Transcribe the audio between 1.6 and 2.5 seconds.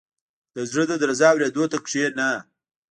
ته کښېنه.